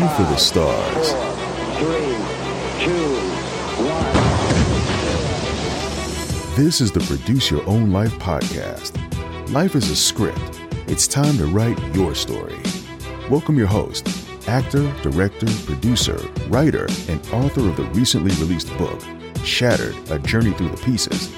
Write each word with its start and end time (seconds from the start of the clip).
go 0.00 0.08
for 0.08 0.22
the 0.22 0.36
stars. 0.36 1.12
This 6.56 6.80
is 6.80 6.90
the 6.90 6.98
Produce 7.00 7.48
Your 7.48 7.64
Own 7.68 7.92
Life 7.92 8.12
podcast. 8.14 8.98
Life 9.52 9.76
is 9.76 9.90
a 9.90 9.96
script. 9.96 10.60
It's 10.88 11.06
time 11.06 11.36
to 11.38 11.46
write 11.46 11.78
your 11.94 12.16
story. 12.16 12.56
Welcome 13.30 13.56
your 13.56 13.68
host, 13.68 14.08
actor, 14.48 14.92
director, 15.02 15.46
producer, 15.64 16.18
writer, 16.48 16.88
and 17.08 17.24
author 17.32 17.68
of 17.68 17.76
the 17.76 17.88
recently 17.92 18.34
released 18.44 18.76
book, 18.76 19.00
Shattered 19.44 19.94
A 20.10 20.18
Journey 20.18 20.52
Through 20.54 20.70
the 20.70 20.82
Pieces. 20.82 21.32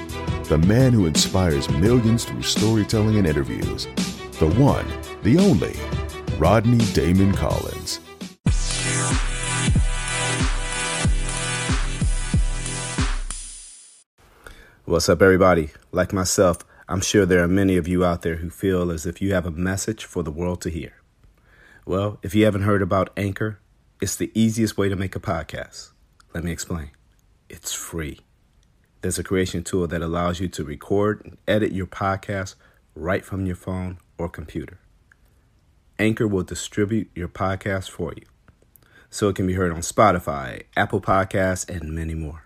The 0.49 0.59
man 0.59 0.95
who 0.95 1.05
inspires 1.05 1.69
millions 1.69 2.25
through 2.25 2.43
storytelling 2.43 3.19
and 3.19 3.27
interviews. 3.27 3.87
The 4.39 4.49
one, 4.57 4.87
the 5.23 5.39
only, 5.39 5.77
Rodney 6.39 6.85
Damon 6.95 7.35
Collins. 7.35 8.01
What's 14.97 15.11
up, 15.11 15.21
everybody? 15.21 15.73
Like 15.93 16.15
myself, 16.15 16.65
I'm 16.89 17.03
sure 17.03 17.27
there 17.27 17.45
are 17.45 17.49
many 17.49 17.77
of 17.77 17.87
you 17.87 18.03
out 18.03 18.23
there 18.23 18.37
who 18.37 18.49
feel 18.49 18.91
as 18.91 19.05
if 19.05 19.21
you 19.21 19.35
have 19.35 19.45
a 19.45 19.51
message 19.51 20.07
for 20.07 20.23
the 20.23 20.31
world 20.31 20.63
to 20.63 20.71
hear. 20.71 20.95
Well, 21.85 22.19
if 22.23 22.35
you 22.35 22.47
haven't 22.47 22.63
heard 22.63 22.81
about 22.81 23.11
Anchor, 23.15 23.61
it's 24.01 24.17
the 24.17 24.33
easiest 24.33 24.79
way 24.79 24.89
to 24.89 24.97
make 24.97 25.15
a 25.15 25.21
podcast. 25.21 25.91
Let 26.33 26.45
me 26.45 26.51
explain. 26.51 26.93
It's 27.51 27.75
free. 27.75 28.21
There's 29.03 29.19
a 29.19 29.23
creation 29.23 29.63
tool 29.63 29.87
that 29.87 30.01
allows 30.01 30.41
you 30.41 30.49
to 30.49 30.65
record 30.65 31.21
and 31.27 31.37
edit 31.47 31.73
your 31.73 31.87
podcast 31.87 32.55
right 32.95 33.23
from 33.23 33.45
your 33.45 33.57
phone 33.57 33.99
or 34.17 34.31
computer. 34.31 34.81
Anchor 35.99 36.27
will 36.27 36.43
distribute 36.43 37.11
your 37.15 37.29
podcast 37.29 37.91
for 37.91 38.15
you 38.17 38.25
so 39.11 39.29
it 39.29 39.37
can 39.37 39.47
be 39.47 39.53
heard 39.53 39.73
on 39.73 39.81
Spotify, 39.81 40.63
Apple 40.75 41.03
Podcasts, 41.03 41.69
and 41.69 41.95
many 41.95 42.15
more. 42.15 42.46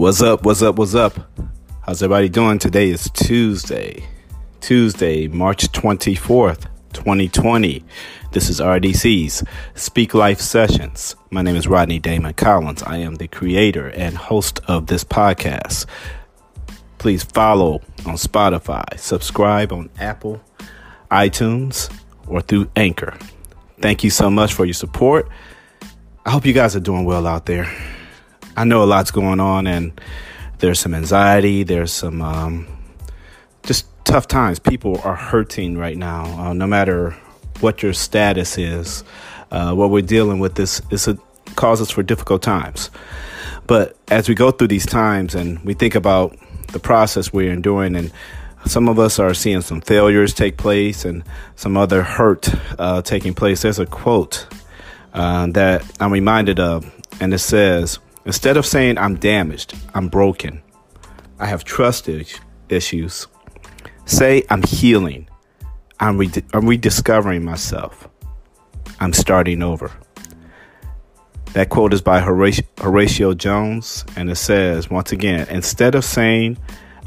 What's 0.00 0.22
up? 0.22 0.46
What's 0.46 0.62
up? 0.62 0.78
What's 0.78 0.94
up? 0.94 1.12
How's 1.82 2.02
everybody 2.02 2.30
doing? 2.30 2.58
Today 2.58 2.88
is 2.88 3.10
Tuesday, 3.10 4.02
Tuesday, 4.62 5.28
March 5.28 5.70
24th, 5.72 6.68
2020. 6.94 7.84
This 8.32 8.48
is 8.48 8.60
RDC's 8.60 9.44
Speak 9.74 10.14
Life 10.14 10.40
Sessions. 10.40 11.16
My 11.30 11.42
name 11.42 11.54
is 11.54 11.68
Rodney 11.68 11.98
Damon 11.98 12.32
Collins. 12.32 12.82
I 12.82 12.96
am 12.96 13.16
the 13.16 13.28
creator 13.28 13.88
and 13.88 14.16
host 14.16 14.60
of 14.68 14.86
this 14.86 15.04
podcast. 15.04 15.84
Please 16.96 17.22
follow 17.22 17.82
on 18.06 18.14
Spotify, 18.14 18.98
subscribe 18.98 19.70
on 19.70 19.90
Apple, 19.98 20.40
iTunes, 21.10 21.94
or 22.26 22.40
through 22.40 22.70
Anchor. 22.74 23.18
Thank 23.82 24.02
you 24.02 24.08
so 24.08 24.30
much 24.30 24.54
for 24.54 24.64
your 24.64 24.72
support. 24.72 25.28
I 26.24 26.30
hope 26.30 26.46
you 26.46 26.54
guys 26.54 26.74
are 26.74 26.80
doing 26.80 27.04
well 27.04 27.26
out 27.26 27.44
there. 27.44 27.70
I 28.60 28.64
know 28.64 28.82
a 28.82 28.84
lot's 28.84 29.10
going 29.10 29.40
on, 29.40 29.66
and 29.66 29.98
there's 30.58 30.78
some 30.78 30.92
anxiety. 30.92 31.62
There's 31.62 31.90
some 31.90 32.20
um, 32.20 32.66
just 33.62 33.86
tough 34.04 34.28
times. 34.28 34.58
People 34.58 35.00
are 35.02 35.16
hurting 35.16 35.78
right 35.78 35.96
now. 35.96 36.24
Uh, 36.38 36.52
no 36.52 36.66
matter 36.66 37.12
what 37.60 37.82
your 37.82 37.94
status 37.94 38.58
is, 38.58 39.02
uh, 39.50 39.72
what 39.72 39.88
we're 39.88 40.02
dealing 40.02 40.40
with 40.40 40.56
this 40.56 40.82
is 40.90 41.08
a 41.08 41.16
causes 41.56 41.90
for 41.90 42.02
difficult 42.02 42.42
times. 42.42 42.90
But 43.66 43.96
as 44.10 44.28
we 44.28 44.34
go 44.34 44.50
through 44.50 44.68
these 44.68 44.84
times 44.84 45.34
and 45.34 45.58
we 45.64 45.72
think 45.72 45.94
about 45.94 46.36
the 46.72 46.80
process 46.80 47.32
we're 47.32 47.54
enduring, 47.54 47.96
and 47.96 48.12
some 48.66 48.90
of 48.90 48.98
us 48.98 49.18
are 49.18 49.32
seeing 49.32 49.62
some 49.62 49.80
failures 49.80 50.34
take 50.34 50.58
place 50.58 51.06
and 51.06 51.24
some 51.56 51.78
other 51.78 52.02
hurt 52.02 52.50
uh, 52.78 53.00
taking 53.00 53.32
place. 53.32 53.62
There's 53.62 53.78
a 53.78 53.86
quote 53.86 54.46
uh, 55.14 55.46
that 55.46 55.82
I'm 55.98 56.12
reminded 56.12 56.60
of, 56.60 56.94
and 57.22 57.32
it 57.32 57.38
says. 57.38 58.00
Instead 58.30 58.56
of 58.56 58.64
saying 58.64 58.96
I'm 58.96 59.16
damaged, 59.16 59.74
I'm 59.92 60.06
broken, 60.06 60.62
I 61.40 61.46
have 61.46 61.64
trust 61.64 62.08
issues, 62.68 63.26
say 64.04 64.44
I'm 64.48 64.62
healing, 64.62 65.28
I'm, 65.98 66.16
re- 66.16 66.44
I'm 66.54 66.64
rediscovering 66.64 67.44
myself, 67.44 68.08
I'm 69.00 69.12
starting 69.12 69.64
over. 69.64 69.90
That 71.54 71.70
quote 71.70 71.92
is 71.92 72.02
by 72.02 72.20
Horatio, 72.20 72.64
Horatio 72.78 73.34
Jones, 73.34 74.04
and 74.14 74.30
it 74.30 74.36
says, 74.36 74.88
once 74.88 75.10
again, 75.10 75.48
instead 75.50 75.96
of 75.96 76.04
saying 76.04 76.56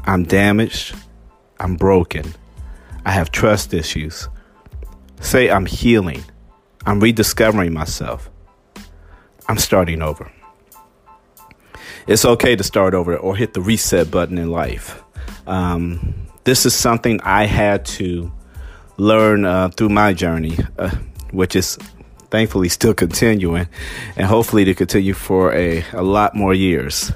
I'm 0.04 0.24
damaged, 0.24 0.94
I'm 1.58 1.76
broken, 1.76 2.34
I 3.06 3.12
have 3.12 3.30
trust 3.30 3.72
issues, 3.72 4.28
say 5.22 5.50
I'm 5.50 5.64
healing, 5.64 6.22
I'm 6.84 7.00
rediscovering 7.00 7.72
myself, 7.72 8.28
I'm 9.48 9.56
starting 9.56 10.02
over 10.02 10.30
it's 12.06 12.24
okay 12.24 12.56
to 12.56 12.62
start 12.62 12.94
over 12.94 13.16
or 13.16 13.36
hit 13.36 13.54
the 13.54 13.60
reset 13.60 14.10
button 14.10 14.38
in 14.38 14.50
life. 14.50 15.02
Um, 15.46 16.14
this 16.44 16.66
is 16.66 16.74
something 16.74 17.20
I 17.22 17.46
had 17.46 17.84
to 17.86 18.32
learn 18.96 19.44
uh, 19.44 19.70
through 19.70 19.88
my 19.88 20.12
journey, 20.12 20.58
uh, 20.78 20.94
which 21.32 21.56
is 21.56 21.76
thankfully 22.30 22.68
still 22.68 22.94
continuing 23.04 23.68
and 24.16 24.26
hopefully 24.26 24.64
to 24.64 24.74
continue 24.74 25.14
for 25.14 25.54
a, 25.54 25.84
a 25.92 26.02
lot 26.02 26.34
more 26.34 26.54
years. 26.54 27.12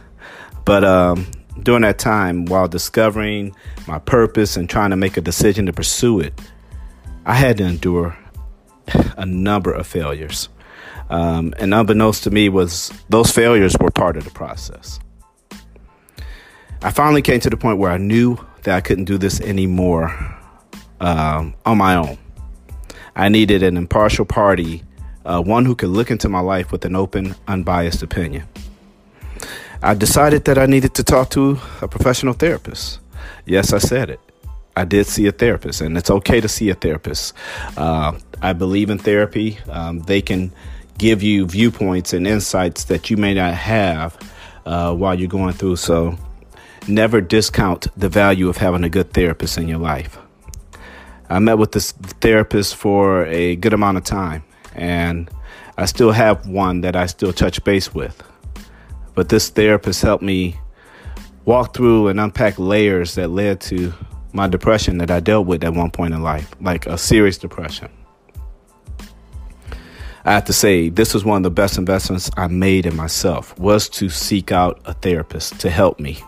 But 0.65 0.85
um, 0.85 1.27
during 1.63 1.83
that 1.83 1.99
time, 1.99 2.45
while 2.47 2.69
discovering 2.69 3.55
my 3.87 3.99
purpose 3.99 4.57
and 4.57 4.69
trying 4.69 4.91
to 4.91 4.97
make 4.97 5.17
a 5.17 5.21
decision 5.21 5.67
to 5.67 5.73
pursue 5.73 6.21
it, 6.21 6.39
I 7.25 7.35
had 7.35 7.59
to 7.59 7.65
endure 7.65 8.17
a 9.17 9.27
number 9.27 9.73
of 9.73 9.87
failures. 9.87 10.49
Um, 11.11 11.55
and 11.59 11.73
unbeknownst 11.73 12.25
to 12.25 12.31
me 12.31 12.49
was 12.49 12.93
those 13.09 13.31
failures 13.31 13.77
were 13.81 13.91
part 13.91 14.17
of 14.17 14.25
the 14.25 14.31
process. 14.31 15.01
I 16.83 16.91
finally 16.91 17.23
came 17.23 17.41
to 17.41 17.51
the 17.51 17.57
point 17.57 17.79
where 17.79 17.91
I 17.91 17.99
knew 17.99 18.39
that 18.63 18.77
I 18.77 18.81
couldn't 18.81 19.07
do 19.07 19.19
this 19.19 19.41
anymore 19.41 20.15
um, 21.01 21.55
on 21.65 21.79
my 21.79 21.97
own. 21.97 22.19
I 23.17 23.29
needed 23.29 23.63
an 23.63 23.77
impartial 23.77 24.25
party, 24.25 24.85
uh, 25.25 25.43
one 25.43 25.65
who 25.65 25.75
could 25.75 25.89
look 25.89 26.11
into 26.11 26.29
my 26.29 26.41
life 26.41 26.71
with 26.71 26.85
an 26.85 26.95
open, 26.95 27.35
unbiased 27.49 28.03
opinion. 28.03 28.47
I 29.83 29.95
decided 29.95 30.45
that 30.45 30.59
I 30.59 30.67
needed 30.67 30.95
to 30.95 31.05
talk 31.05 31.31
to 31.31 31.59
a 31.83 31.89
professional 31.89 32.35
therapist. 32.35 33.01
Yes, 33.45 33.73
I 33.73 33.79
said 33.79 34.11
it. 34.11 34.21
I 34.77 34.85
did 34.85 35.07
see 35.07 35.27
a 35.27 35.33
therapist, 35.33 35.81
and 35.81 35.99
it's 35.99 36.11
okay 36.11 36.41
to 36.41 36.49
see 36.49 36.71
a 36.71 36.75
therapist. 36.75 37.35
Uh, 37.77 38.17
I 38.41 38.53
believe 38.53 38.91
in 38.91 38.99
therapy. 38.99 39.59
Um, 39.69 40.01
they 40.01 40.23
can 40.23 40.53
give 40.99 41.23
you 41.23 41.47
viewpoints 41.47 42.13
and 42.13 42.27
insights 42.27 42.85
that 42.85 43.09
you 43.09 43.17
may 43.17 43.35
not 43.35 43.55
have 43.55 44.17
uh, 44.67 44.95
while 44.95 45.19
you're 45.19 45.29
going 45.29 45.55
through. 45.55 45.77
So 45.77 46.19
never 46.87 47.21
discount 47.21 47.87
the 47.97 48.09
value 48.09 48.49
of 48.49 48.57
having 48.57 48.85
a 48.85 48.89
good 48.89 49.13
therapist 49.13 49.59
in 49.59 49.69
your 49.69 49.79
life. 49.79 50.19
I 51.31 51.39
met 51.39 51.59
with 51.59 51.73
this 51.73 51.93
therapist 51.93 52.77
for 52.77 53.27
a 53.27 53.57
good 53.57 53.73
amount 53.73 53.99
of 53.99 54.05
time, 54.05 54.43
and 54.75 55.31
I 55.77 55.85
still 55.85 56.13
have 56.13 56.47
one 56.47 56.81
that 56.81 56.97
I 56.97 57.07
still 57.07 57.33
touch 57.33 57.63
base 57.65 57.95
with. 57.95 58.23
But 59.15 59.29
this 59.29 59.49
therapist 59.51 60.01
helped 60.03 60.23
me 60.23 60.59
walk 61.45 61.75
through 61.75 62.09
and 62.09 62.19
unpack 62.19 62.59
layers 62.59 63.15
that 63.17 63.29
led 63.29 63.61
to 63.63 63.93
my 64.33 64.49
depression 64.49 64.99
that 64.99 65.11
I 65.11 65.21
dealt 65.21 65.47
with 65.47 65.65
at 65.65 65.75
one 65.75 65.91
point 65.91 66.15
in 66.15 66.23
life, 66.23 66.55
like 66.61 66.87
a 66.87 66.97
serious 66.97 67.37
depression. 67.37 67.91
I 70.25 70.33
have 70.33 70.45
to 70.47 70.53
say 70.53 70.89
this 70.89 71.15
was 71.15 71.25
one 71.25 71.39
of 71.39 71.43
the 71.45 71.51
best 71.51 71.79
investments 71.79 72.31
I 72.37 72.49
made 72.49 72.87
in 72.87 72.97
myself 72.97 73.59
was 73.59 73.89
to 73.91 74.09
seek 74.09 74.53
out 74.53 74.81
a 74.85 74.93
therapist 74.93 75.61
to 75.61 75.71
help 75.71 76.01
me. 76.01 76.19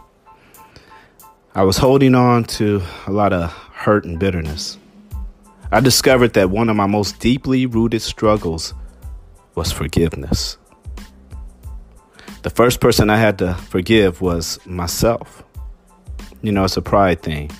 I 1.54 1.64
was 1.64 1.76
holding 1.76 2.14
on 2.14 2.44
to 2.44 2.82
a 3.06 3.12
lot 3.12 3.32
of 3.32 3.50
hurt 3.50 4.04
and 4.04 4.18
bitterness. 4.18 4.78
I 5.72 5.80
discovered 5.80 6.34
that 6.34 6.50
one 6.50 6.68
of 6.68 6.76
my 6.76 6.86
most 6.86 7.18
deeply 7.18 7.66
rooted 7.66 8.02
struggles 8.02 8.74
was 9.54 9.72
forgiveness. 9.72 10.56
The 12.42 12.50
first 12.50 12.80
person 12.80 13.10
I 13.10 13.16
had 13.16 13.38
to 13.38 13.54
forgive 13.54 14.20
was 14.20 14.64
myself. 14.64 15.42
You 16.42 16.52
know, 16.52 16.64
it's 16.64 16.76
a 16.76 16.82
pride 16.82 17.22
thing. 17.22 17.50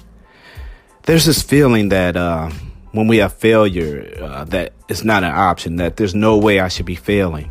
there's 1.05 1.27
this 1.27 1.43
feeling 1.43 1.91
that 1.91 2.17
uh, 2.17 2.51
when 2.93 3.07
we 3.07 3.19
have 3.19 3.33
failure, 3.33 4.17
uh, 4.21 4.45
that 4.45 4.73
it's 4.89 5.05
not 5.05 5.23
an 5.23 5.33
option, 5.33 5.77
that 5.77 5.97
there's 5.97 6.15
no 6.15 6.37
way 6.39 6.61
I 6.61 6.69
should 6.69 6.87
be 6.87 6.97
failing. 6.97 7.51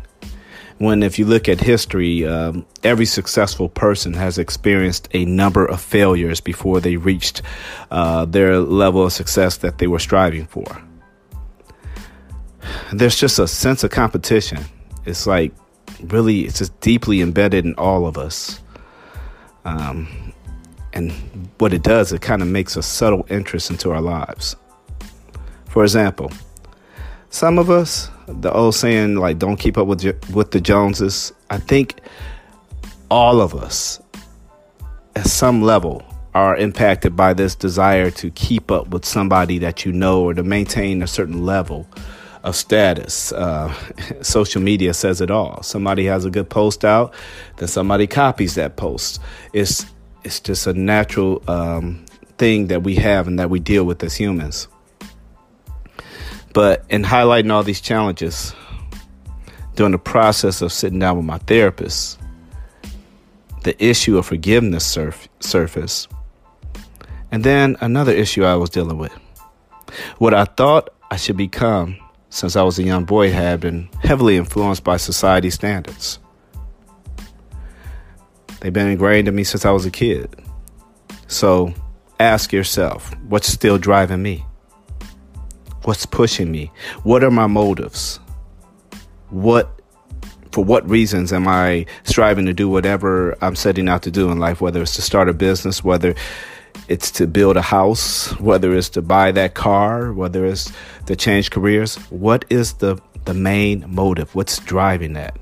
When, 0.78 1.02
if 1.02 1.18
you 1.18 1.26
look 1.26 1.48
at 1.48 1.60
history, 1.60 2.26
um, 2.26 2.64
every 2.82 3.04
successful 3.04 3.68
person 3.68 4.14
has 4.14 4.38
experienced 4.38 5.08
a 5.12 5.26
number 5.26 5.66
of 5.66 5.80
failures 5.80 6.40
before 6.40 6.80
they 6.80 6.96
reached 6.96 7.42
uh, 7.90 8.24
their 8.24 8.58
level 8.58 9.04
of 9.04 9.12
success 9.12 9.58
that 9.58 9.78
they 9.78 9.86
were 9.86 9.98
striving 9.98 10.46
for. 10.46 10.64
There's 12.92 13.16
just 13.16 13.38
a 13.38 13.46
sense 13.46 13.84
of 13.84 13.90
competition. 13.90 14.64
It's 15.04 15.26
like 15.26 15.52
really, 16.02 16.40
it's 16.40 16.58
just 16.58 16.78
deeply 16.80 17.20
embedded 17.20 17.64
in 17.64 17.74
all 17.74 18.06
of 18.06 18.16
us. 18.16 18.60
Um, 19.66 20.32
and 20.92 21.12
what 21.58 21.72
it 21.72 21.82
does, 21.82 22.12
it 22.12 22.22
kind 22.22 22.42
of 22.42 22.48
makes 22.48 22.76
a 22.76 22.82
subtle 22.82 23.26
interest 23.28 23.70
into 23.70 23.90
our 23.90 24.00
lives. 24.00 24.56
For 25.70 25.84
example, 25.84 26.32
some 27.30 27.56
of 27.56 27.70
us, 27.70 28.10
the 28.26 28.52
old 28.52 28.74
saying 28.74 29.14
like 29.14 29.38
"Don't 29.38 29.56
keep 29.56 29.78
up 29.78 29.86
with 29.86 30.02
with 30.34 30.50
the 30.50 30.60
Joneses." 30.60 31.32
I 31.48 31.58
think 31.58 32.00
all 33.08 33.40
of 33.40 33.54
us, 33.54 34.00
at 35.14 35.26
some 35.26 35.62
level, 35.62 36.02
are 36.34 36.56
impacted 36.56 37.14
by 37.14 37.34
this 37.34 37.54
desire 37.54 38.10
to 38.10 38.30
keep 38.30 38.72
up 38.72 38.88
with 38.88 39.04
somebody 39.04 39.58
that 39.58 39.84
you 39.84 39.92
know 39.92 40.24
or 40.24 40.34
to 40.34 40.42
maintain 40.42 41.02
a 41.02 41.06
certain 41.06 41.46
level 41.46 41.86
of 42.42 42.56
status. 42.56 43.30
Uh, 43.32 43.72
social 44.22 44.60
media 44.60 44.92
says 44.92 45.20
it 45.20 45.30
all. 45.30 45.62
Somebody 45.62 46.04
has 46.06 46.24
a 46.24 46.30
good 46.30 46.50
post 46.50 46.84
out, 46.84 47.14
then 47.58 47.68
somebody 47.68 48.08
copies 48.08 48.56
that 48.56 48.76
post. 48.76 49.20
It's 49.52 49.86
it's 50.24 50.40
just 50.40 50.66
a 50.66 50.72
natural 50.72 51.42
um, 51.48 52.04
thing 52.38 52.66
that 52.66 52.82
we 52.82 52.96
have 52.96 53.28
and 53.28 53.38
that 53.38 53.50
we 53.50 53.60
deal 53.60 53.84
with 53.84 54.02
as 54.02 54.16
humans. 54.16 54.66
But 56.52 56.84
in 56.88 57.04
highlighting 57.04 57.52
all 57.52 57.62
these 57.62 57.80
challenges, 57.80 58.54
during 59.76 59.92
the 59.92 59.98
process 59.98 60.62
of 60.62 60.72
sitting 60.72 60.98
down 60.98 61.16
with 61.16 61.26
my 61.26 61.38
therapist, 61.38 62.18
the 63.62 63.82
issue 63.82 64.18
of 64.18 64.26
forgiveness 64.26 64.84
surf- 64.84 65.28
surfaced. 65.40 66.10
And 67.30 67.44
then 67.44 67.76
another 67.80 68.12
issue 68.12 68.44
I 68.44 68.56
was 68.56 68.70
dealing 68.70 68.98
with. 68.98 69.12
What 70.18 70.34
I 70.34 70.44
thought 70.44 70.90
I 71.10 71.16
should 71.16 71.36
become 71.36 71.96
since 72.30 72.56
I 72.56 72.62
was 72.62 72.78
a 72.78 72.82
young 72.82 73.04
boy 73.04 73.32
had 73.32 73.60
been 73.60 73.88
heavily 74.02 74.36
influenced 74.36 74.84
by 74.84 74.96
society 74.96 75.50
standards. 75.50 76.18
They've 78.60 78.72
been 78.72 78.88
ingrained 78.88 79.28
in 79.28 79.34
me 79.34 79.44
since 79.44 79.64
I 79.64 79.70
was 79.70 79.86
a 79.86 79.90
kid. 79.90 80.34
So 81.26 81.72
ask 82.18 82.52
yourself 82.52 83.14
what's 83.28 83.48
still 83.48 83.78
driving 83.78 84.22
me? 84.22 84.44
What's 85.82 86.06
pushing 86.06 86.50
me? 86.50 86.70
What 87.02 87.24
are 87.24 87.30
my 87.30 87.46
motives? 87.46 88.20
What 89.30 89.80
for 90.52 90.64
what 90.64 90.88
reasons 90.88 91.32
am 91.32 91.46
I 91.46 91.86
striving 92.02 92.46
to 92.46 92.52
do 92.52 92.68
whatever 92.68 93.36
I'm 93.40 93.54
setting 93.54 93.88
out 93.88 94.02
to 94.02 94.10
do 94.10 94.30
in 94.30 94.38
life, 94.38 94.60
whether 94.60 94.82
it's 94.82 94.96
to 94.96 95.02
start 95.02 95.28
a 95.28 95.32
business, 95.32 95.84
whether 95.84 96.14
it's 96.88 97.10
to 97.12 97.26
build 97.26 97.56
a 97.56 97.62
house, 97.62 98.32
whether 98.40 98.74
it's 98.74 98.88
to 98.90 99.02
buy 99.02 99.30
that 99.32 99.54
car, 99.54 100.12
whether 100.12 100.44
it's 100.44 100.72
to 101.06 101.14
change 101.14 101.50
careers. 101.50 101.96
What 102.10 102.44
is 102.50 102.74
the, 102.74 102.98
the 103.24 103.34
main 103.34 103.84
motive? 103.88 104.34
What's 104.34 104.58
driving 104.58 105.12
that? 105.12 105.36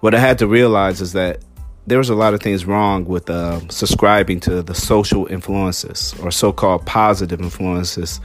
What 0.00 0.14
I 0.14 0.18
had 0.18 0.38
to 0.40 0.46
realize 0.46 1.00
is 1.00 1.12
that 1.12 1.40
there 1.86 1.98
was 1.98 2.08
a 2.08 2.14
lot 2.14 2.32
of 2.32 2.40
things 2.40 2.64
wrong 2.64 3.04
with 3.04 3.28
uh, 3.28 3.60
subscribing 3.68 4.40
to 4.40 4.62
the 4.62 4.74
social 4.74 5.26
influences 5.26 6.14
or 6.22 6.30
so 6.30 6.52
called 6.52 6.86
positive 6.86 7.40
influences 7.40 8.20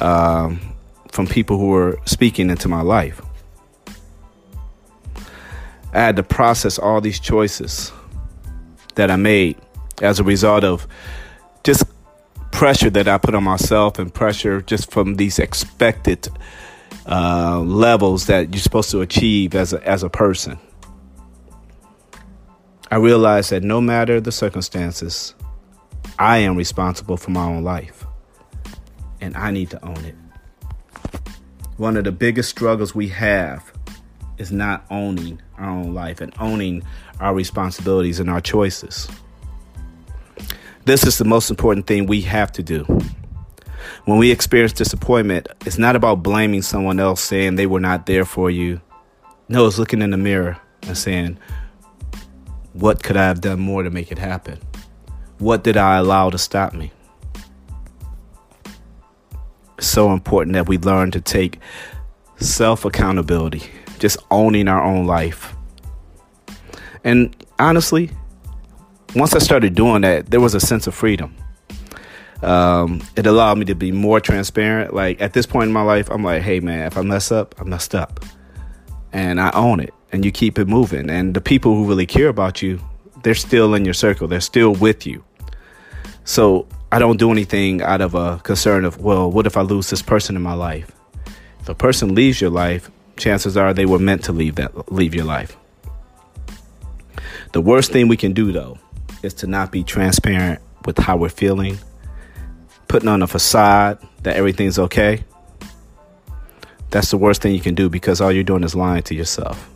um, 0.00 0.60
from 1.10 1.26
people 1.26 1.58
who 1.58 1.68
were 1.68 1.98
speaking 2.06 2.50
into 2.50 2.68
my 2.68 2.80
life. 2.80 3.20
I 5.92 6.00
had 6.00 6.16
to 6.16 6.22
process 6.22 6.78
all 6.78 7.00
these 7.00 7.20
choices 7.20 7.92
that 8.96 9.10
I 9.10 9.16
made 9.16 9.56
as 10.02 10.18
a 10.18 10.24
result 10.24 10.64
of 10.64 10.88
just 11.62 11.84
pressure 12.50 12.90
that 12.90 13.06
I 13.06 13.18
put 13.18 13.34
on 13.34 13.44
myself 13.44 13.98
and 13.98 14.12
pressure 14.12 14.60
just 14.60 14.90
from 14.90 15.16
these 15.16 15.38
expected 15.38 16.28
uh, 17.06 17.60
levels 17.60 18.26
that 18.26 18.52
you're 18.52 18.60
supposed 18.60 18.90
to 18.90 19.02
achieve 19.02 19.54
as 19.54 19.72
a, 19.72 19.86
as 19.86 20.02
a 20.02 20.08
person. 20.08 20.58
I 22.94 22.98
realized 22.98 23.50
that 23.50 23.64
no 23.64 23.80
matter 23.80 24.20
the 24.20 24.30
circumstances, 24.30 25.34
I 26.16 26.38
am 26.38 26.54
responsible 26.54 27.16
for 27.16 27.32
my 27.32 27.44
own 27.44 27.64
life 27.64 28.06
and 29.20 29.36
I 29.36 29.50
need 29.50 29.70
to 29.70 29.84
own 29.84 30.04
it. 30.04 30.14
One 31.76 31.96
of 31.96 32.04
the 32.04 32.12
biggest 32.12 32.50
struggles 32.50 32.94
we 32.94 33.08
have 33.08 33.72
is 34.38 34.52
not 34.52 34.84
owning 34.92 35.42
our 35.58 35.70
own 35.70 35.92
life 35.92 36.20
and 36.20 36.32
owning 36.38 36.84
our 37.18 37.34
responsibilities 37.34 38.20
and 38.20 38.30
our 38.30 38.40
choices. 38.40 39.08
This 40.84 41.04
is 41.04 41.18
the 41.18 41.24
most 41.24 41.50
important 41.50 41.88
thing 41.88 42.06
we 42.06 42.20
have 42.20 42.52
to 42.52 42.62
do. 42.62 42.84
When 44.04 44.18
we 44.18 44.30
experience 44.30 44.72
disappointment, 44.72 45.48
it's 45.66 45.78
not 45.78 45.96
about 45.96 46.22
blaming 46.22 46.62
someone 46.62 47.00
else 47.00 47.24
saying 47.24 47.56
they 47.56 47.66
were 47.66 47.80
not 47.80 48.06
there 48.06 48.24
for 48.24 48.52
you. 48.52 48.80
No, 49.48 49.66
it's 49.66 49.80
looking 49.80 50.00
in 50.00 50.10
the 50.10 50.16
mirror 50.16 50.58
and 50.82 50.96
saying, 50.96 51.40
What 52.74 53.04
could 53.04 53.16
I 53.16 53.24
have 53.24 53.40
done 53.40 53.60
more 53.60 53.84
to 53.84 53.90
make 53.90 54.10
it 54.10 54.18
happen? 54.18 54.58
What 55.38 55.62
did 55.62 55.76
I 55.76 55.96
allow 55.96 56.30
to 56.30 56.38
stop 56.38 56.74
me? 56.74 56.90
It's 59.78 59.86
so 59.86 60.12
important 60.12 60.54
that 60.54 60.68
we 60.68 60.78
learn 60.78 61.12
to 61.12 61.20
take 61.20 61.60
self 62.40 62.84
accountability, 62.84 63.62
just 64.00 64.16
owning 64.30 64.66
our 64.66 64.82
own 64.82 65.06
life. 65.06 65.54
And 67.04 67.34
honestly, 67.60 68.10
once 69.14 69.34
I 69.34 69.38
started 69.38 69.76
doing 69.76 70.02
that, 70.02 70.30
there 70.30 70.40
was 70.40 70.54
a 70.54 70.60
sense 70.60 70.88
of 70.88 70.94
freedom. 70.96 71.36
Um, 72.42 73.02
it 73.14 73.26
allowed 73.26 73.58
me 73.58 73.66
to 73.66 73.76
be 73.76 73.92
more 73.92 74.18
transparent. 74.18 74.92
Like 74.92 75.20
at 75.20 75.32
this 75.32 75.46
point 75.46 75.68
in 75.68 75.72
my 75.72 75.82
life, 75.82 76.10
I'm 76.10 76.24
like, 76.24 76.42
hey 76.42 76.58
man, 76.58 76.86
if 76.86 76.98
I 76.98 77.02
mess 77.02 77.30
up, 77.30 77.54
I 77.58 77.62
messed 77.62 77.94
up, 77.94 78.24
and 79.12 79.40
I 79.40 79.50
own 79.52 79.78
it. 79.78 79.94
And 80.14 80.24
you 80.24 80.30
keep 80.30 80.60
it 80.60 80.68
moving. 80.68 81.10
And 81.10 81.34
the 81.34 81.40
people 81.40 81.74
who 81.74 81.88
really 81.88 82.06
care 82.06 82.28
about 82.28 82.62
you, 82.62 82.80
they're 83.24 83.34
still 83.34 83.74
in 83.74 83.84
your 83.84 83.94
circle. 83.94 84.28
They're 84.28 84.40
still 84.40 84.72
with 84.72 85.08
you. 85.08 85.24
So 86.22 86.68
I 86.92 87.00
don't 87.00 87.16
do 87.16 87.32
anything 87.32 87.82
out 87.82 88.00
of 88.00 88.14
a 88.14 88.38
concern 88.44 88.84
of, 88.84 89.00
well, 89.00 89.28
what 89.28 89.44
if 89.44 89.56
I 89.56 89.62
lose 89.62 89.90
this 89.90 90.02
person 90.02 90.36
in 90.36 90.42
my 90.42 90.54
life? 90.54 90.88
If 91.58 91.68
a 91.68 91.74
person 91.74 92.14
leaves 92.14 92.40
your 92.40 92.50
life, 92.50 92.92
chances 93.16 93.56
are 93.56 93.74
they 93.74 93.86
were 93.86 93.98
meant 93.98 94.22
to 94.24 94.32
leave 94.32 94.54
that 94.54 94.92
leave 94.92 95.16
your 95.16 95.24
life. 95.24 95.56
The 97.52 97.60
worst 97.60 97.90
thing 97.90 98.06
we 98.06 98.16
can 98.16 98.34
do 98.34 98.52
though 98.52 98.78
is 99.24 99.34
to 99.34 99.48
not 99.48 99.72
be 99.72 99.82
transparent 99.82 100.60
with 100.86 100.96
how 100.96 101.16
we're 101.16 101.28
feeling, 101.28 101.76
putting 102.86 103.08
on 103.08 103.20
a 103.20 103.26
facade 103.26 103.98
that 104.22 104.36
everything's 104.36 104.78
okay. 104.78 105.24
That's 106.90 107.10
the 107.10 107.18
worst 107.18 107.42
thing 107.42 107.52
you 107.52 107.60
can 107.60 107.74
do 107.74 107.88
because 107.88 108.20
all 108.20 108.30
you're 108.30 108.44
doing 108.44 108.62
is 108.62 108.76
lying 108.76 109.02
to 109.04 109.14
yourself. 109.16 109.73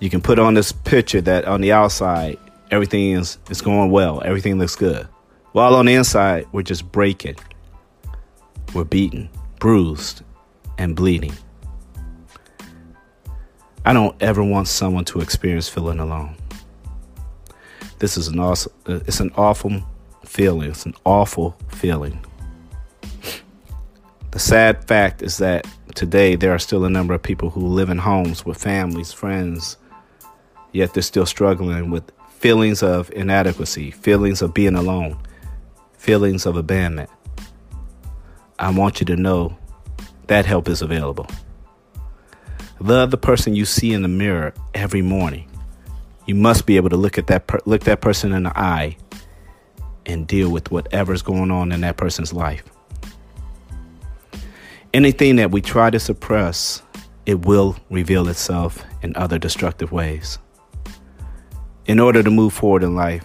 You 0.00 0.10
can 0.10 0.20
put 0.20 0.38
on 0.38 0.54
this 0.54 0.72
picture 0.72 1.20
that 1.22 1.46
on 1.46 1.60
the 1.60 1.72
outside, 1.72 2.38
everything 2.70 3.12
is, 3.12 3.38
is 3.50 3.62
going 3.62 3.90
well, 3.90 4.22
everything 4.24 4.58
looks 4.58 4.76
good. 4.76 5.08
While 5.52 5.74
on 5.74 5.86
the 5.86 5.94
inside, 5.94 6.46
we're 6.52 6.62
just 6.62 6.90
breaking, 6.92 7.36
we're 8.74 8.84
beaten, 8.84 9.30
bruised, 9.58 10.22
and 10.76 10.94
bleeding. 10.94 11.32
I 13.86 13.92
don't 13.92 14.20
ever 14.20 14.42
want 14.42 14.68
someone 14.68 15.04
to 15.06 15.20
experience 15.20 15.68
feeling 15.68 15.98
alone. 15.98 16.36
This 17.98 18.18
is 18.18 18.28
an 18.28 18.38
awesome, 18.38 18.72
uh, 18.86 19.00
it's 19.06 19.20
an 19.20 19.30
awful 19.36 19.82
feeling. 20.26 20.70
It's 20.70 20.84
an 20.84 20.94
awful 21.04 21.56
feeling. 21.68 22.18
The 24.32 24.38
sad 24.38 24.84
fact 24.84 25.22
is 25.22 25.38
that 25.38 25.66
today 25.94 26.36
there 26.36 26.52
are 26.52 26.58
still 26.58 26.84
a 26.84 26.90
number 26.90 27.14
of 27.14 27.22
people 27.22 27.48
who 27.48 27.66
live 27.66 27.88
in 27.88 27.96
homes 27.96 28.44
with 28.44 28.58
families, 28.58 29.12
friends, 29.12 29.78
yet 30.72 30.94
they're 30.94 31.02
still 31.02 31.26
struggling 31.26 31.90
with 31.90 32.10
feelings 32.30 32.82
of 32.82 33.10
inadequacy, 33.12 33.90
feelings 33.90 34.42
of 34.42 34.54
being 34.54 34.74
alone, 34.74 35.18
feelings 35.98 36.46
of 36.46 36.56
abandonment. 36.56 37.10
I 38.58 38.70
want 38.70 39.00
you 39.00 39.06
to 39.06 39.16
know 39.16 39.56
that 40.28 40.46
help 40.46 40.68
is 40.68 40.82
available. 40.82 41.26
Love 42.80 43.10
the 43.10 43.16
person 43.16 43.54
you 43.54 43.64
see 43.64 43.92
in 43.92 44.02
the 44.02 44.08
mirror 44.08 44.52
every 44.74 45.02
morning 45.02 45.48
you 46.26 46.34
must 46.34 46.66
be 46.66 46.76
able 46.76 46.90
to 46.90 46.96
look 46.96 47.18
at 47.18 47.28
that 47.28 47.46
per- 47.46 47.60
look 47.64 47.84
that 47.84 48.00
person 48.00 48.32
in 48.32 48.42
the 48.42 48.58
eye 48.58 48.96
and 50.04 50.26
deal 50.26 50.50
with 50.50 50.70
whatever's 50.70 51.22
going 51.22 51.50
on 51.50 51.72
in 51.72 51.80
that 51.80 51.96
person's 51.96 52.32
life. 52.32 52.64
Anything 54.92 55.36
that 55.36 55.50
we 55.50 55.60
try 55.60 55.90
to 55.90 55.98
suppress, 55.98 56.82
it 57.26 57.44
will 57.44 57.76
reveal 57.90 58.28
itself 58.28 58.84
in 59.02 59.14
other 59.16 59.38
destructive 59.38 59.92
ways. 59.92 60.38
In 61.86 62.00
order 62.00 62.22
to 62.22 62.30
move 62.30 62.52
forward 62.52 62.82
in 62.82 62.96
life, 62.96 63.24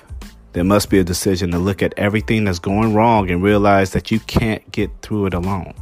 there 0.53 0.63
must 0.63 0.91
be 0.91 0.99
a 0.99 1.03
decision 1.03 1.49
to 1.51 1.57
look 1.57 1.81
at 1.81 1.93
everything 1.97 2.43
that's 2.43 2.59
going 2.59 2.93
wrong 2.93 3.31
and 3.31 3.41
realize 3.41 3.91
that 3.91 4.11
you 4.11 4.19
can't 4.19 4.71
get 4.71 4.91
through 5.01 5.25
it 5.25 5.33
alone. 5.33 5.73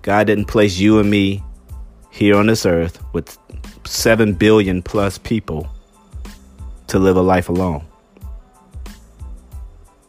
God 0.00 0.28
didn't 0.28 0.46
place 0.46 0.78
you 0.78 0.98
and 0.98 1.10
me 1.10 1.42
here 2.10 2.36
on 2.36 2.46
this 2.46 2.64
earth 2.64 3.02
with 3.12 3.36
7 3.84 4.32
billion 4.34 4.82
plus 4.82 5.18
people 5.18 5.68
to 6.86 6.98
live 6.98 7.16
a 7.16 7.22
life 7.22 7.50
alone. 7.50 7.84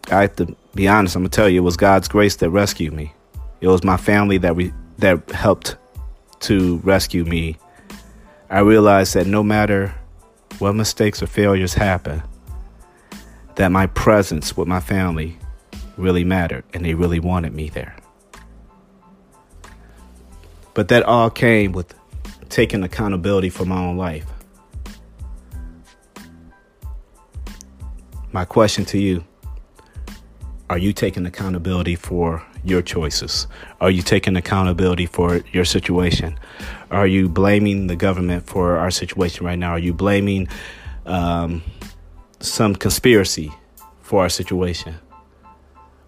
I 0.10 0.22
have 0.22 0.36
to 0.38 0.56
be 0.74 0.88
honest, 0.88 1.16
I'm 1.16 1.24
going 1.24 1.32
to 1.32 1.36
tell 1.36 1.50
you, 1.50 1.62
it 1.62 1.66
was 1.66 1.76
God's 1.76 2.08
grace 2.08 2.38
that 2.38 2.50
rescued 2.50 2.94
me. 2.94 3.14
It 3.60 3.68
was 3.68 3.84
my 3.84 3.98
family 3.98 4.38
that 4.40 4.56
we 4.56 4.74
that 5.00 5.30
helped 5.32 5.76
to 6.42 6.78
rescue 6.78 7.26
me. 7.26 7.58
I 8.50 8.60
realized 8.60 9.14
that 9.16 9.28
no 9.28 9.44
matter 9.44 9.94
what 10.62 10.76
mistakes 10.76 11.24
or 11.24 11.28
failures 11.28 11.74
happen, 11.74 12.22
that 13.56 13.72
my 13.72 13.88
presence 13.88 14.56
with 14.56 14.68
my 14.68 14.80
family 14.80 15.38
really 15.98 16.24
mattered 16.24 16.64
and 16.74 16.86
they 16.86 16.94
really 16.94 17.20
wanted 17.20 17.54
me 17.54 17.70
there. 17.70 17.96
But 20.74 20.88
that 20.90 21.04
all 21.04 21.30
came 21.30 21.72
with 21.72 21.94
taking 22.50 22.84
accountability 22.84 23.50
for 23.50 23.66
my 23.66 23.78
own 23.78 23.98
life. 23.98 24.26
My 28.32 28.46
question 28.46 28.86
to 28.86 29.00
you 29.00 29.26
are 30.70 30.78
you 30.78 30.94
taking 30.94 31.26
accountability 31.26 31.96
for 31.96 32.46
your 32.64 32.82
choices? 32.82 33.48
Are 33.80 33.90
you 33.90 34.02
taking 34.02 34.36
accountability 34.36 35.06
for 35.06 35.38
your 35.52 35.66
situation? 35.66 36.40
Are 36.90 37.08
you 37.08 37.30
blaming 37.30 37.88
the 37.88 37.96
government 37.96 38.46
for 38.46 38.78
our 38.78 38.92
situation 38.92 39.46
right 39.46 39.58
now? 39.58 39.72
Are 39.72 39.80
you 39.80 39.94
blaming 39.94 40.48
um, 41.06 41.64
some 42.40 42.76
conspiracy 42.76 43.52
for 44.02 44.22
our 44.22 44.30
situation? 44.30 44.96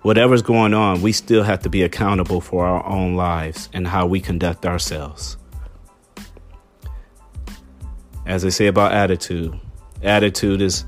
Whatever's 0.01 0.41
going 0.41 0.73
on, 0.73 1.01
we 1.01 1.13
still 1.13 1.43
have 1.43 1.61
to 1.61 1.69
be 1.69 1.81
accountable 1.81 2.41
for 2.41 2.65
our 2.65 2.85
own 2.85 3.15
lives 3.15 3.69
and 3.71 3.87
how 3.87 4.05
we 4.05 4.19
conduct 4.19 4.65
ourselves. 4.65 5.37
As 8.25 8.41
they 8.41 8.49
say 8.49 8.67
about 8.67 8.91
attitude, 8.91 9.57
attitude 10.01 10.61
is 10.61 10.85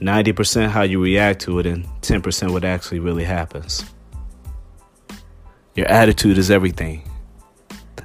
90% 0.00 0.68
how 0.68 0.82
you 0.82 1.02
react 1.02 1.40
to 1.42 1.58
it 1.60 1.66
and 1.66 1.86
10% 2.02 2.52
what 2.52 2.64
actually 2.64 2.98
really 2.98 3.24
happens. 3.24 3.84
Your 5.74 5.86
attitude 5.88 6.36
is 6.36 6.50
everything. 6.50 7.02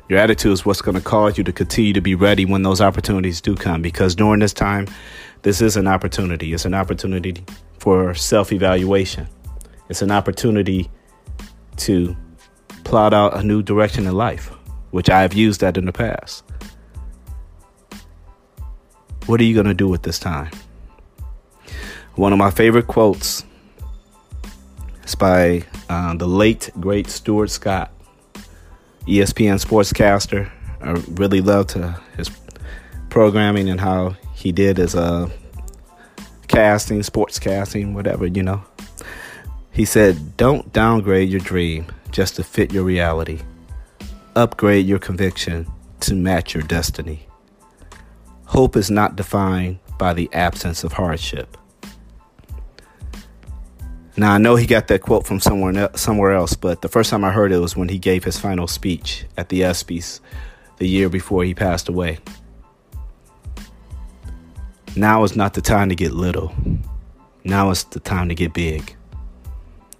Your 0.08 0.20
attitude 0.20 0.54
is 0.54 0.66
what's 0.66 0.82
going 0.82 0.96
to 0.96 1.04
cause 1.04 1.38
you 1.38 1.44
to 1.44 1.52
continue 1.52 1.92
to 1.92 2.00
be 2.00 2.16
ready 2.16 2.46
when 2.46 2.64
those 2.64 2.80
opportunities 2.80 3.42
do 3.42 3.56
come. 3.56 3.82
Because 3.82 4.16
during 4.16 4.40
this 4.40 4.54
time, 4.54 4.88
this 5.42 5.60
is 5.60 5.76
an 5.76 5.86
opportunity. 5.86 6.54
It's 6.54 6.64
an 6.64 6.74
opportunity 6.74 7.44
for 7.80 8.14
self 8.14 8.54
evaluation, 8.54 9.28
it's 9.90 10.02
an 10.02 10.12
opportunity 10.12 10.90
to 11.78 12.16
plot 12.86 13.14
out 13.14 13.36
a 13.36 13.44
new 13.44 13.62
direction 13.62 14.08
in 14.08 14.16
life, 14.16 14.50
which 14.92 15.10
I 15.10 15.22
have 15.22 15.34
used 15.34 15.60
that 15.60 15.78
in 15.78 15.86
the 15.86 15.92
past. 15.92 16.46
What 19.26 19.42
are 19.42 19.44
you 19.44 19.54
going 19.54 19.68
to 19.68 19.74
do 19.74 19.90
with 19.90 20.04
this 20.04 20.20
time? 20.20 20.52
One 22.16 22.32
of 22.32 22.40
my 22.40 22.50
favorite 22.50 22.88
quotes 22.88 23.44
is 25.08 25.16
by 25.16 25.64
uh, 25.90 26.14
the 26.16 26.28
late, 26.28 26.70
great 26.80 27.08
Stuart 27.08 27.50
Scott, 27.50 27.92
ESPN 29.08 29.58
sportscaster. 29.64 30.52
I 30.82 30.92
really 31.16 31.42
loved 31.42 31.78
uh, 31.78 31.94
his 32.18 32.30
programming 33.10 33.70
and 33.70 33.80
how 33.80 34.16
he 34.34 34.52
did 34.52 34.78
his 34.78 34.96
uh, 34.96 35.30
casting, 36.48 37.02
sports 37.04 37.40
casting, 37.40 37.94
whatever, 37.94 38.28
you 38.28 38.44
know. 38.44 38.64
He 39.72 39.86
said, 39.86 40.38
Don't 40.38 40.72
downgrade 40.74 41.30
your 41.30 41.40
dream 41.40 41.88
just 42.12 42.36
to 42.36 42.44
fit 42.44 42.74
your 42.74 42.84
reality. 42.84 43.40
Upgrade 44.36 44.86
your 44.86 45.00
conviction 45.00 45.68
to 46.02 46.16
match 46.16 46.54
your 46.54 46.64
destiny. 46.64 47.28
Hope 48.46 48.76
is 48.76 48.92
not 48.92 49.16
defined 49.16 49.80
by 49.98 50.14
the 50.14 50.30
absence 50.34 50.84
of 50.84 50.94
hardship. 50.94 51.58
Now 54.20 54.34
I 54.34 54.40
know 54.40 54.56
he 54.56 54.66
got 54.66 54.88
that 54.88 55.04
quote 55.04 55.28
from 55.28 55.40
somewhere 55.40 55.92
somewhere 55.96 56.34
else, 56.34 56.56
but 56.56 56.82
the 56.82 56.90
first 56.90 57.12
time 57.12 57.24
I 57.24 57.32
heard 57.32 57.52
it 57.52 57.60
was 57.60 57.78
when 57.78 57.88
he 57.88 58.00
gave 58.00 58.24
his 58.24 58.40
final 58.40 58.68
speech 58.68 59.26
at 59.38 59.50
the 59.50 59.62
ESPYS 59.62 60.22
the 60.78 60.88
year 60.88 61.08
before 61.08 61.44
he 61.44 61.54
passed 61.54 61.88
away. 61.88 62.18
Now 64.96 65.24
is 65.24 65.36
not 65.36 65.54
the 65.54 65.62
time 65.62 65.90
to 65.90 65.96
get 65.96 66.14
little. 66.14 66.52
Now 67.44 67.70
is 67.70 67.84
the 67.84 68.00
time 68.00 68.30
to 68.30 68.36
get 68.36 68.54
big. 68.54 68.96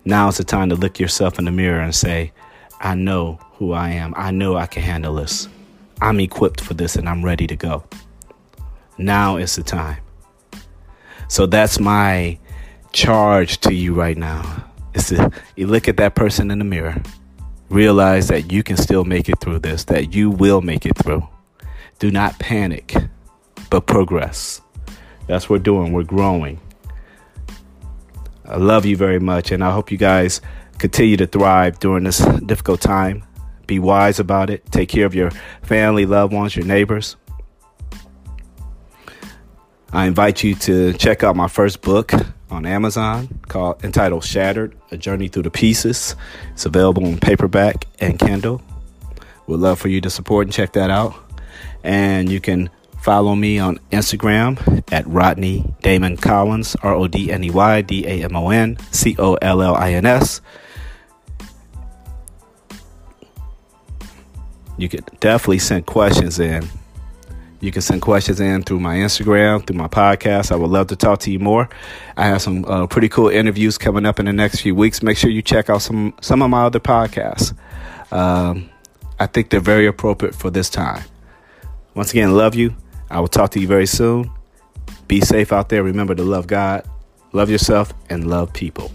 Now 0.04 0.30
is 0.30 0.38
the 0.38 0.44
time 0.44 0.70
to 0.70 0.76
look 0.76 1.00
yourself 1.00 1.38
in 1.38 1.46
the 1.46 1.52
mirror 1.52 1.80
and 1.80 1.94
say, 1.94 2.32
I 2.80 2.96
know 2.96 3.40
who 3.54 3.74
I 3.74 3.90
am. 3.90 4.16
I 4.18 4.32
know 4.32 4.58
I 4.58 4.66
can 4.66 4.82
handle 4.82 5.14
this. 5.14 5.48
I'm 6.02 6.20
equipped 6.20 6.62
for 6.62 6.74
this 6.74 6.96
and 6.96 7.08
I'm 7.08 7.24
ready 7.24 7.46
to 7.46 7.56
go. 7.56 7.84
Now 8.98 9.38
is 9.38 9.56
the 9.56 9.64
time. 9.64 9.98
So 11.28 11.46
that's 11.46 11.80
my 11.80 12.40
charge 12.98 13.60
to 13.60 13.76
you 13.76 13.94
right 13.94 14.18
now 14.18 14.66
is 14.96 15.10
to 15.10 15.32
you 15.56 15.68
look 15.68 15.88
at 15.88 15.98
that 15.98 16.16
person 16.16 16.50
in 16.50 16.58
the 16.58 16.66
mirror, 16.66 17.00
realize 17.70 18.28
that 18.30 18.52
you 18.52 18.64
can 18.64 18.76
still 18.76 19.06
make 19.06 19.30
it 19.30 19.40
through 19.40 19.60
this, 19.60 19.84
that 19.84 20.16
you 20.16 20.32
will 20.32 20.62
make 20.62 20.84
it 20.84 20.98
through. 20.98 21.26
Do 22.00 22.10
not 22.10 22.40
panic, 22.40 22.96
but 23.70 23.86
progress. 23.86 24.62
That's 25.28 25.48
what 25.48 25.60
we're 25.60 25.64
doing. 25.64 25.94
We're 25.94 26.04
growing. 26.04 26.60
I 28.46 28.58
love 28.58 28.84
you 28.84 28.98
very 28.98 29.20
much, 29.20 29.52
and 29.52 29.64
I 29.64 29.72
hope 29.72 29.92
you 29.92 29.98
guys 30.00 30.42
continue 30.80 31.18
to 31.18 31.28
thrive 31.28 31.78
during 31.78 32.06
this 32.06 32.26
difficult 32.48 32.82
time. 32.82 33.24
Be 33.68 33.78
wise 33.78 34.20
about 34.20 34.50
it. 34.50 34.66
Take 34.72 34.90
care 34.90 35.06
of 35.06 35.14
your 35.14 35.30
family, 35.62 36.08
loved 36.08 36.34
ones, 36.34 36.56
your 36.56 36.66
neighbors. 36.66 37.16
I 39.94 40.06
invite 40.06 40.44
you 40.44 40.56
to 40.56 40.94
check 40.94 41.24
out 41.24 41.36
my 41.36 41.48
first 41.48 41.82
book 41.82 42.12
on 42.50 42.66
Amazon 42.66 43.40
called 43.48 43.84
entitled 43.84 44.24
Shattered: 44.24 44.76
A 44.92 44.98
Journey 44.98 45.28
Through 45.28 45.44
the 45.44 45.52
Pieces. 45.52 46.16
It's 46.54 46.66
available 46.66 47.06
in 47.06 47.20
paperback 47.20 47.88
and 48.00 48.20
Kindle. 48.20 48.62
Would 49.48 49.60
love 49.60 49.80
for 49.80 49.88
you 49.88 50.02
to 50.02 50.10
support 50.10 50.48
and 50.48 50.54
check 50.54 50.74
that 50.74 50.90
out. 50.90 51.16
And 51.84 52.30
you 52.30 52.42
can 52.42 52.70
follow 53.02 53.36
me 53.36 53.60
on 53.60 53.80
Instagram 53.92 54.84
at 54.92 55.08
Rodney 55.08 55.74
Damon 55.82 56.18
Collins, 56.18 56.76
R 56.84 56.94
O 56.94 57.08
D 57.08 57.32
N 57.32 57.44
E 57.44 57.50
Y 57.50 57.82
D 57.82 58.06
A 58.06 58.24
M 58.24 58.36
O 58.36 58.50
N 58.50 58.78
C 58.92 59.16
O 59.18 59.36
L 59.36 59.62
L 59.62 59.76
I 59.76 59.94
N 59.94 60.06
S. 60.06 60.42
You 64.78 64.90
can 64.90 65.04
definitely 65.20 65.60
send 65.60 65.86
questions 65.86 66.40
in 66.40 66.68
you 67.60 67.72
can 67.72 67.82
send 67.82 68.02
questions 68.02 68.40
in 68.40 68.64
through 68.64 68.80
my 68.80 68.98
Instagram, 68.98 69.66
through 69.66 69.78
my 69.78 69.88
podcast. 69.88 70.52
I 70.52 70.56
would 70.56 70.70
love 70.70 70.88
to 70.88 70.96
talk 70.96 71.20
to 71.22 71.32
you 71.32 71.40
more. 71.40 71.70
I 72.16 72.26
have 72.28 72.42
some 72.42 72.66
uh, 72.66 72.88
pretty 72.88 73.10
cool 73.10 73.30
interviews 73.30 73.78
coming 73.78 74.06
up 74.06 74.20
in 74.20 74.26
the 74.26 74.34
next 74.34 74.62
few 74.62 74.76
weeks. 74.76 75.02
Make 75.02 75.18
sure 75.18 75.30
you 75.30 75.42
check 75.42 75.70
out 75.70 75.82
some 75.82 76.14
some 76.22 76.42
of 76.42 76.50
my 76.50 76.64
other 76.64 76.80
podcasts. 76.80 77.56
Um, 78.12 78.70
I 79.20 79.26
think 79.26 79.50
they're 79.50 79.60
very 79.60 79.88
appropriate 79.88 80.36
for 80.36 80.50
this 80.50 80.70
time. 80.70 81.04
Once 81.96 82.12
again, 82.12 82.36
love 82.36 82.54
you. 82.54 82.76
I 83.10 83.20
will 83.20 83.28
talk 83.28 83.52
to 83.52 83.60
you 83.60 83.68
very 83.68 83.88
soon. 83.88 84.30
Be 85.08 85.22
safe 85.22 85.52
out 85.52 85.70
there. 85.70 85.84
Remember 85.84 86.14
to 86.14 86.24
love 86.24 86.46
God, 86.46 86.88
love 87.32 87.50
yourself, 87.50 87.94
and 88.10 88.30
love 88.30 88.54
people. 88.54 88.92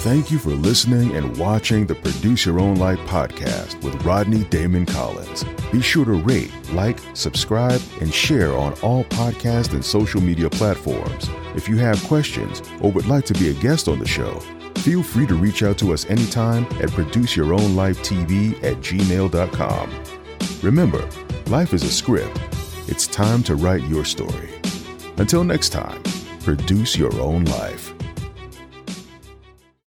Thank 0.00 0.30
you 0.30 0.38
for 0.38 0.48
listening 0.48 1.14
and 1.14 1.36
watching 1.36 1.84
the 1.84 1.94
Produce 1.94 2.46
Your 2.46 2.58
Own 2.58 2.76
Life 2.76 2.98
podcast 3.00 3.84
with 3.84 4.02
Rodney 4.02 4.44
Damon 4.44 4.86
Collins. 4.86 5.44
Be 5.70 5.82
sure 5.82 6.06
to 6.06 6.12
rate, 6.12 6.50
like, 6.72 6.98
subscribe, 7.12 7.82
and 8.00 8.12
share 8.12 8.56
on 8.56 8.72
all 8.80 9.04
podcast 9.04 9.74
and 9.74 9.84
social 9.84 10.22
media 10.22 10.48
platforms. 10.48 11.28
If 11.54 11.68
you 11.68 11.76
have 11.76 12.02
questions 12.04 12.62
or 12.80 12.90
would 12.92 13.08
like 13.08 13.26
to 13.26 13.34
be 13.34 13.50
a 13.50 13.60
guest 13.60 13.88
on 13.88 13.98
the 13.98 14.08
show, 14.08 14.40
feel 14.76 15.02
free 15.02 15.26
to 15.26 15.34
reach 15.34 15.62
out 15.62 15.76
to 15.80 15.92
us 15.92 16.06
anytime 16.06 16.64
at 16.80 16.88
produceyourownlifetv 16.88 18.64
at 18.64 18.76
gmail.com. 18.78 20.02
Remember, 20.62 21.08
life 21.48 21.74
is 21.74 21.82
a 21.82 21.90
script. 21.90 22.40
It's 22.88 23.06
time 23.06 23.42
to 23.42 23.54
write 23.54 23.82
your 23.82 24.06
story. 24.06 24.48
Until 25.18 25.44
next 25.44 25.68
time, 25.68 26.02
produce 26.42 26.96
your 26.96 27.14
own 27.20 27.44
life. 27.44 27.89